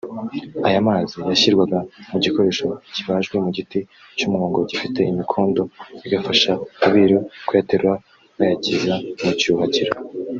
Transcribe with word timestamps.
Aya 0.67 0.85
mazi 0.87 1.15
yashyirwaga 1.29 1.77
mu 2.11 2.17
gikoresho 2.25 2.65
kibajwe 2.93 3.35
mu 3.43 3.49
giti 3.57 3.79
cy’umwungo 4.17 4.59
gifite 4.69 4.99
imikondo 5.11 5.61
bigafasha 6.01 6.51
abiru 6.85 7.17
kuyaterura 7.47 7.93
bayageza 8.37 8.93
mu 9.21 9.31
“Cyuhagiro” 9.39 9.91